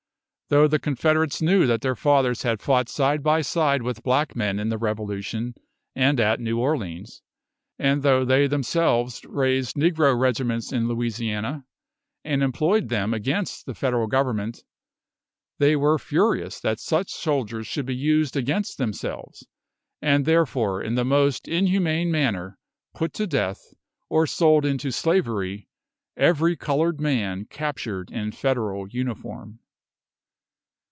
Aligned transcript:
Though 0.53 0.67
the 0.67 0.79
Confederates 0.79 1.41
knew 1.41 1.65
that 1.67 1.79
their 1.79 1.95
fathers 1.95 2.41
had 2.43 2.59
fought 2.61 2.89
side 2.89 3.23
by 3.23 3.39
side 3.41 3.83
with 3.83 4.03
black 4.03 4.35
men 4.35 4.59
in 4.59 4.67
the 4.67 4.77
Revolution 4.77 5.55
and 5.95 6.19
at 6.19 6.41
New 6.41 6.59
Orleans, 6.59 7.21
and 7.79 8.03
though 8.03 8.25
they 8.25 8.47
themselves 8.47 9.23
raised 9.23 9.77
negro 9.77 10.13
regiments 10.19 10.73
in 10.73 10.89
Louisiana, 10.89 11.63
and 12.25 12.43
employed 12.43 12.89
them 12.89 13.13
against 13.13 13.65
the 13.65 13.73
Federal 13.73 14.07
Government, 14.07 14.65
they 15.57 15.77
were 15.77 15.97
furious 15.97 16.59
that 16.59 16.81
such 16.81 17.11
soldiers 17.13 17.65
should 17.65 17.85
be 17.85 17.95
used 17.95 18.35
against 18.35 18.77
themselves, 18.77 19.47
and 20.01 20.25
therefore 20.25 20.81
in 20.83 20.95
the 20.95 21.05
most 21.05 21.47
inhuman 21.47 22.11
manner 22.11 22.59
put 22.93 23.13
to 23.13 23.25
death, 23.25 23.73
or 24.09 24.27
sold 24.27 24.65
into 24.65 24.91
slavery, 24.91 25.69
every 26.17 26.57
coloured 26.57 26.99
man 26.99 27.45
captured 27.45 28.11
in 28.11 28.33
Federal 28.33 28.89
uniform. 28.89 29.59